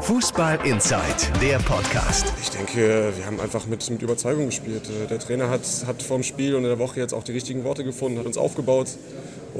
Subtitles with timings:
[0.00, 1.02] Fußball Inside,
[1.42, 2.32] der Podcast.
[2.40, 4.88] Ich denke, wir haben einfach mit, mit Überzeugung gespielt.
[5.10, 7.84] Der Trainer hat, hat vorm Spiel und in der Woche jetzt auch die richtigen Worte
[7.84, 8.88] gefunden, hat uns aufgebaut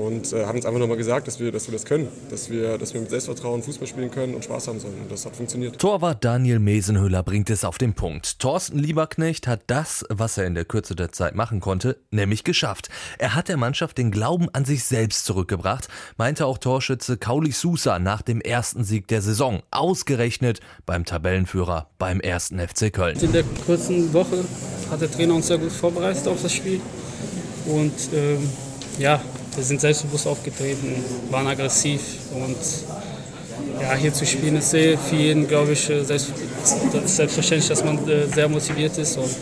[0.00, 2.78] und äh, haben uns einfach nochmal gesagt, dass wir, dass wir das können, dass wir,
[2.78, 4.94] dass wir mit Selbstvertrauen Fußball spielen können und Spaß haben sollen.
[5.02, 5.78] Und das hat funktioniert.
[5.78, 8.38] Torwart Daniel Mesenhöhler bringt es auf den Punkt.
[8.38, 12.88] Thorsten Lieberknecht hat das, was er in der Kürze der Zeit machen konnte, nämlich geschafft.
[13.18, 17.98] Er hat der Mannschaft den Glauben an sich selbst zurückgebracht, meinte auch Torschütze Kauli Sousa
[17.98, 19.62] nach dem ersten Sieg der Saison.
[19.70, 23.18] Ausgerechnet beim Tabellenführer beim ersten FC Köln.
[23.20, 24.44] In der kurzen Woche
[24.90, 26.80] hat der Trainer uns sehr gut vorbereitet auf das Spiel.
[27.66, 28.48] Und ähm,
[28.98, 29.20] ja,
[29.56, 32.00] wir sind selbstbewusst aufgetreten, waren aggressiv
[32.32, 32.56] und
[33.80, 36.32] ja, hier zu spielen ist sehr für jeden, glaube ich, äh, selbst,
[37.06, 39.36] selbstverständlich, dass man äh, sehr motiviert ist und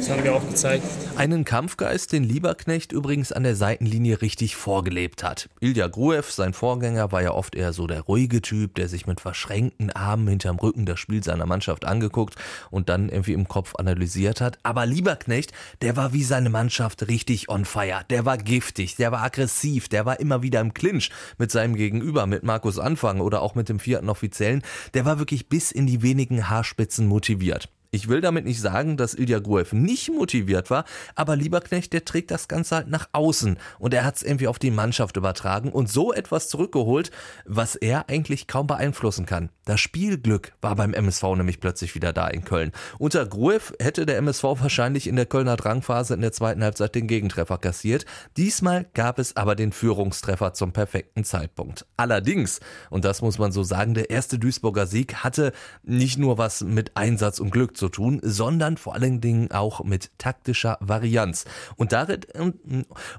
[0.00, 0.82] das haben wir auch gezeigt.
[1.16, 5.50] Einen Kampfgeist, den Lieberknecht übrigens an der Seitenlinie richtig vorgelebt hat.
[5.60, 9.20] Ilja Gruev, sein Vorgänger, war ja oft eher so der ruhige Typ, der sich mit
[9.20, 12.36] verschränkten Armen hinterm Rücken das Spiel seiner Mannschaft angeguckt
[12.70, 14.58] und dann irgendwie im Kopf analysiert hat.
[14.62, 18.00] Aber Lieberknecht, der war wie seine Mannschaft richtig on fire.
[18.08, 22.24] Der war giftig, der war aggressiv, der war immer wieder im Clinch mit seinem Gegenüber,
[22.24, 24.62] mit Markus Anfang oder auch mit dem vierten Offiziellen.
[24.94, 27.68] Der war wirklich bis in die wenigen Haarspitzen motiviert.
[27.92, 30.84] Ich will damit nicht sagen, dass Ilya Gruev nicht motiviert war,
[31.16, 34.60] aber Lieberknecht, der trägt das Ganze halt nach außen und er hat es irgendwie auf
[34.60, 37.10] die Mannschaft übertragen und so etwas zurückgeholt,
[37.46, 39.50] was er eigentlich kaum beeinflussen kann.
[39.64, 42.70] Das Spielglück war beim MSV nämlich plötzlich wieder da in Köln.
[42.98, 47.08] Unter Gruev hätte der MSV wahrscheinlich in der Kölner Drangphase in der zweiten Halbzeit den
[47.08, 48.06] Gegentreffer kassiert.
[48.36, 51.86] Diesmal gab es aber den Führungstreffer zum perfekten Zeitpunkt.
[51.96, 55.52] Allerdings, und das muss man so sagen, der erste Duisburger Sieg hatte
[55.82, 60.10] nicht nur was mit Einsatz und Glück zu tun, sondern vor allen Dingen auch mit
[60.18, 61.46] taktischer Varianz.
[61.76, 62.20] Und darin,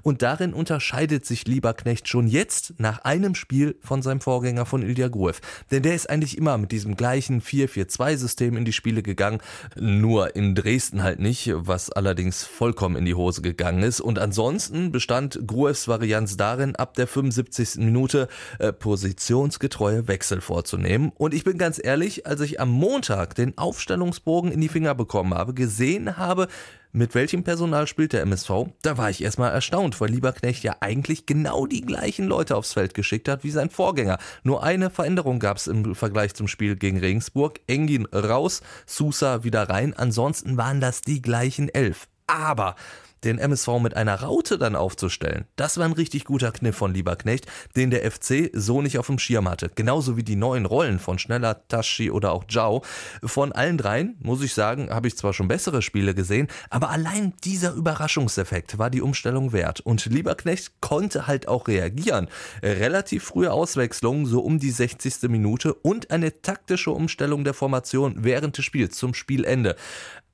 [0.02, 5.08] und darin unterscheidet sich Lieberknecht schon jetzt nach einem Spiel von seinem Vorgänger von Ilya
[5.08, 5.40] Gruev.
[5.70, 9.40] Denn der ist eigentlich immer mit diesem gleichen 4-4-2-System in die Spiele gegangen,
[9.76, 14.00] nur in Dresden halt nicht, was allerdings vollkommen in die Hose gegangen ist.
[14.00, 17.78] Und ansonsten bestand Gruevs Varianz darin, ab der 75.
[17.78, 18.28] Minute
[18.60, 21.10] äh, positionsgetreue Wechsel vorzunehmen.
[21.16, 25.34] Und ich bin ganz ehrlich, als ich am Montag den Aufstellungsbogen in die Finger bekommen
[25.34, 26.48] habe, gesehen habe,
[26.94, 31.24] mit welchem Personal spielt der MSV, da war ich erstmal erstaunt, weil Lieberknecht ja eigentlich
[31.24, 34.18] genau die gleichen Leute aufs Feld geschickt hat wie sein Vorgänger.
[34.42, 37.60] Nur eine Veränderung gab es im Vergleich zum Spiel gegen Regensburg.
[37.66, 42.08] Engin raus, Sousa wieder rein, ansonsten waren das die gleichen elf.
[42.26, 42.76] Aber
[43.24, 47.46] den MSV mit einer Raute dann aufzustellen, das war ein richtig guter Kniff von Lieberknecht,
[47.76, 49.70] den der FC so nicht auf dem Schirm hatte.
[49.74, 52.82] Genauso wie die neuen Rollen von Schneller, Taschi oder auch Zhao.
[53.24, 57.34] Von allen dreien, muss ich sagen, habe ich zwar schon bessere Spiele gesehen, aber allein
[57.44, 59.80] dieser Überraschungseffekt war die Umstellung wert.
[59.80, 62.28] Und Lieberknecht konnte halt auch reagieren.
[62.62, 65.28] Relativ frühe Auswechslungen, so um die 60.
[65.28, 69.76] Minute und eine taktische Umstellung der Formation während des Spiels zum Spielende.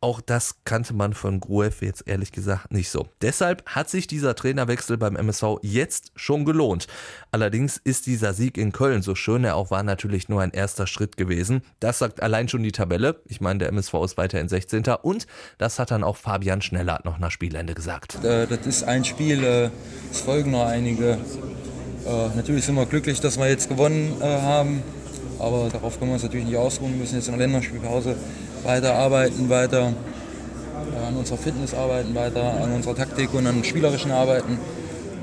[0.00, 3.09] Auch das kannte man von Gruev jetzt ehrlich gesagt nicht so.
[3.20, 6.86] Deshalb hat sich dieser Trainerwechsel beim MSV jetzt schon gelohnt.
[7.32, 10.86] Allerdings ist dieser Sieg in Köln, so schön er auch war, natürlich nur ein erster
[10.86, 11.62] Schritt gewesen.
[11.81, 13.20] Das sagt allein schon die Tabelle.
[13.26, 14.84] Ich meine, der MSV ist weiterhin 16.
[15.03, 15.26] Und
[15.59, 18.25] das hat dann auch Fabian Schnellert noch nach Spielende gesagt.
[18.25, 19.70] Äh, das ist ein Spiel, äh,
[20.12, 21.19] es folgen noch einige.
[22.06, 24.84] Äh, natürlich sind wir glücklich, dass wir jetzt gewonnen haben.
[25.41, 26.92] Aber darauf können wir uns natürlich nicht ausruhen.
[26.92, 28.16] Wir müssen jetzt in der Länderspielpause
[28.65, 29.93] weiter arbeiten, weiter
[31.07, 34.59] an unserer Fitness arbeiten, weiter an unserer Taktik und an spielerischen Arbeiten.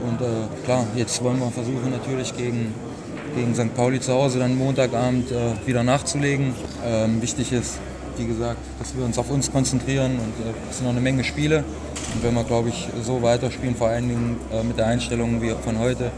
[0.02, 2.74] Und äh, klar, jetzt wollen wir versuchen natürlich gegen,
[3.36, 3.74] gegen St.
[3.76, 6.54] Pauli zu Hause dann Montagabend äh, wieder nachzulegen.
[6.86, 7.80] Ähm, wichtig ist,
[8.18, 11.24] wie gesagt, dass wir uns auf uns konzentrieren und äh, es sind noch eine Menge
[11.24, 11.64] Spiele.
[12.14, 15.54] Und wenn wir, glaube ich, so weiterspielen, vor allen Dingen äh, mit der Einstellung wie
[15.64, 16.12] von heute,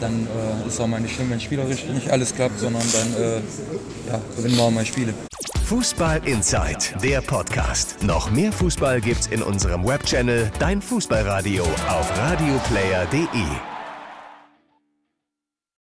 [0.00, 0.26] dann
[0.64, 3.36] äh, ist auch mal nicht schlimm, wenn spielerisch nicht alles klappt, sondern dann äh,
[4.10, 5.12] ja, gewinnen wir auch mal Spiele.
[5.64, 8.02] Fußball Inside, der Podcast.
[8.02, 13.73] Noch mehr Fußball gibt's in unserem Webchannel Dein Fußballradio auf radioplayer.de.